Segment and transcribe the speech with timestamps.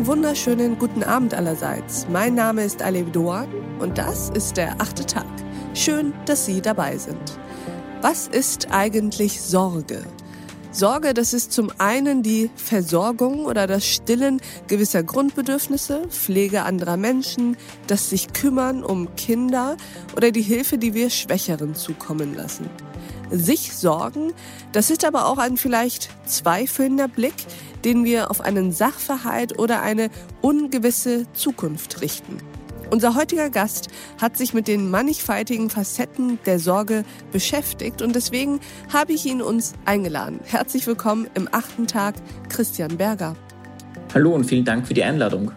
[0.00, 2.06] wunderschönen guten Abend allerseits.
[2.10, 3.46] Mein Name ist Alev Doan
[3.78, 5.26] und das ist der achte Tag.
[5.74, 7.38] Schön, dass Sie dabei sind.
[8.00, 10.02] Was ist eigentlich Sorge?
[10.72, 17.56] Sorge, das ist zum einen die Versorgung oder das Stillen gewisser Grundbedürfnisse, Pflege anderer Menschen,
[17.86, 19.76] das sich kümmern um Kinder
[20.16, 22.70] oder die Hilfe, die wir Schwächeren zukommen lassen.
[23.30, 24.32] Sich sorgen,
[24.72, 27.34] das ist aber auch ein vielleicht zweifelnder Blick,
[27.84, 30.10] den wir auf einen Sachverhalt oder eine
[30.40, 32.38] ungewisse Zukunft richten.
[32.90, 33.88] Unser heutiger Gast
[34.20, 38.60] hat sich mit den mannigfaltigen Facetten der Sorge beschäftigt und deswegen
[38.92, 40.40] habe ich ihn uns eingeladen.
[40.44, 42.16] Herzlich willkommen im achten Tag,
[42.50, 43.34] Christian Berger.
[44.12, 45.52] Hallo und vielen Dank für die Einladung.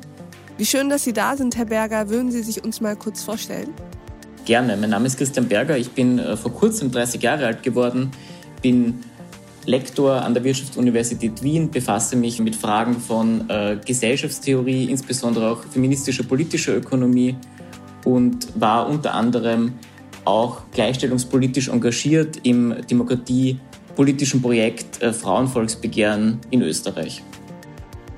[0.58, 2.08] Wie schön, dass Sie da sind, Herr Berger.
[2.10, 3.74] Würden Sie sich uns mal kurz vorstellen?
[4.46, 4.78] Gerne.
[4.78, 5.78] Mein Name ist Christian Berger.
[5.78, 8.12] Ich bin äh, vor kurzem 30 Jahre alt geworden,
[8.62, 9.04] bin
[9.66, 16.24] Lektor an der Wirtschaftsuniversität Wien, befasse mich mit Fragen von äh, Gesellschaftstheorie, insbesondere auch feministischer
[16.24, 17.36] politischer Ökonomie
[18.04, 19.74] und war unter anderem
[20.24, 27.24] auch gleichstellungspolitisch engagiert im demokratiepolitischen Projekt äh, Frauenvolksbegehren in Österreich.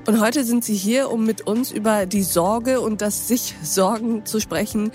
[0.06, 4.24] Und heute sind Sie hier, um mit uns über die Sorge und das sich Sorgen
[4.24, 4.90] zu sprechen.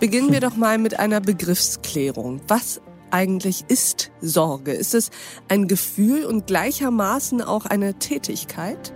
[0.00, 2.40] Beginnen wir doch mal mit einer Begriffsklärung.
[2.48, 4.72] Was eigentlich ist Sorge?
[4.72, 5.10] Ist es
[5.48, 8.92] ein Gefühl und gleichermaßen auch eine Tätigkeit?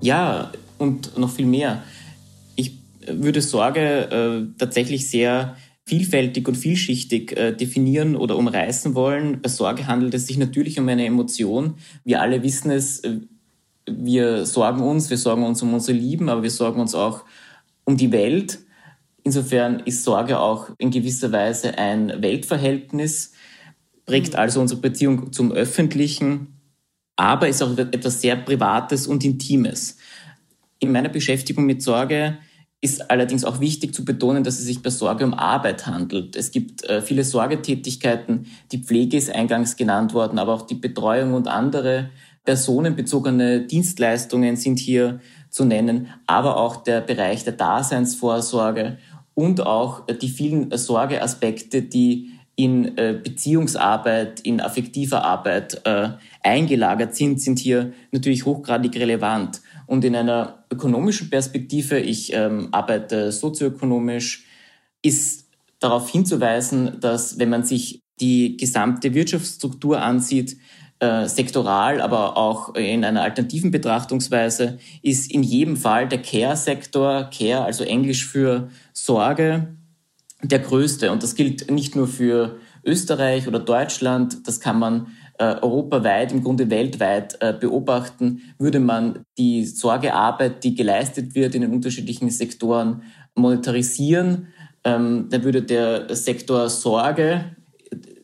[0.00, 1.82] Ja, und noch viel mehr.
[2.56, 2.72] Ich
[3.06, 9.42] würde Sorge äh, tatsächlich sehr vielfältig und vielschichtig äh, definieren oder umreißen wollen.
[9.42, 11.74] Bei Sorge handelt es sich natürlich um eine Emotion.
[12.04, 13.18] Wir alle wissen es, äh,
[13.86, 17.24] wir sorgen uns, wir sorgen uns um unsere Lieben, aber wir sorgen uns auch
[17.84, 18.60] um die Welt.
[19.22, 23.32] Insofern ist Sorge auch in gewisser Weise ein Weltverhältnis,
[24.06, 24.38] prägt mhm.
[24.38, 26.60] also unsere Beziehung zum Öffentlichen,
[27.16, 29.98] aber ist auch etwas sehr Privates und Intimes.
[30.78, 32.38] In meiner Beschäftigung mit Sorge
[32.80, 36.34] ist allerdings auch wichtig zu betonen, dass es sich bei Sorge um Arbeit handelt.
[36.34, 41.34] Es gibt äh, viele Sorgetätigkeiten, die Pflege ist eingangs genannt worden, aber auch die Betreuung
[41.34, 42.08] und andere
[42.44, 45.20] personenbezogene Dienstleistungen sind hier
[45.50, 48.96] zu nennen, aber auch der Bereich der Daseinsvorsorge
[49.34, 56.10] und auch die vielen Sorgeaspekte, die in äh, Beziehungsarbeit, in affektiver Arbeit äh,
[56.42, 59.62] eingelagert sind, sind hier natürlich hochgradig relevant.
[59.86, 64.44] Und in einer ökonomischen Perspektive, ich ähm, arbeite sozioökonomisch,
[65.02, 65.48] ist
[65.78, 70.58] darauf hinzuweisen, dass wenn man sich die gesamte Wirtschaftsstruktur ansieht,
[71.00, 77.64] äh, sektoral, aber auch in einer alternativen Betrachtungsweise, ist in jedem Fall der Care-Sektor, Care,
[77.64, 79.68] also Englisch für Sorge,
[80.42, 81.10] der größte.
[81.10, 85.06] Und das gilt nicht nur für Österreich oder Deutschland, das kann man
[85.38, 91.62] äh, europaweit, im Grunde weltweit äh, beobachten, würde man die Sorgearbeit, die geleistet wird in
[91.62, 93.02] den unterschiedlichen Sektoren,
[93.34, 94.48] monetarisieren,
[94.84, 97.56] ähm, dann würde der Sektor Sorge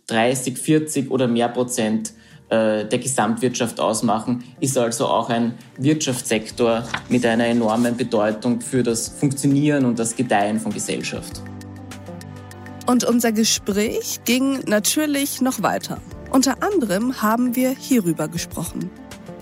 [0.08, 2.12] 30, 40 oder mehr Prozent
[2.48, 9.84] der Gesamtwirtschaft ausmachen, ist also auch ein Wirtschaftssektor mit einer enormen Bedeutung für das Funktionieren
[9.84, 11.42] und das Gedeihen von Gesellschaft.
[12.86, 15.98] Und unser Gespräch ging natürlich noch weiter.
[16.30, 18.90] Unter anderem haben wir hierüber gesprochen.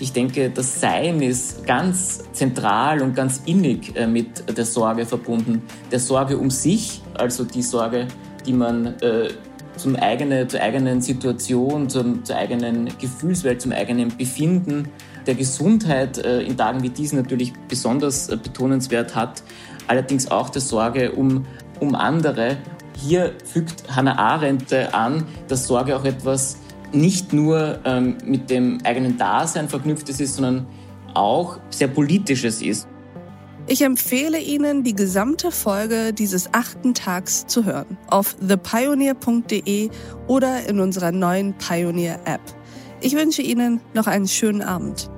[0.00, 5.62] Ich denke, das Sein ist ganz zentral und ganz innig äh, mit der Sorge verbunden.
[5.92, 8.08] Der Sorge um sich, also die Sorge,
[8.44, 9.28] die man äh,
[9.76, 14.88] zum eigene, zur eigenen Situation, zum, zur eigenen Gefühlswelt, zum eigenen Befinden,
[15.26, 19.42] der Gesundheit äh, in Tagen wie diesen natürlich besonders äh, betonenswert hat,
[19.86, 21.46] allerdings auch der Sorge um,
[21.80, 22.56] um andere.
[22.96, 26.58] Hier fügt Hannah Arendt äh, an, dass Sorge auch etwas
[26.92, 30.66] nicht nur ähm, mit dem eigenen Dasein verknüpftes ist, sondern
[31.14, 32.88] auch sehr politisches ist.
[33.66, 39.88] Ich empfehle Ihnen, die gesamte Folge dieses achten Tags zu hören auf thepioneer.de
[40.26, 42.42] oder in unserer neuen Pioneer App.
[43.00, 45.10] Ich wünsche Ihnen noch einen schönen Abend.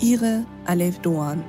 [0.00, 1.42] Ihre Alev Doan.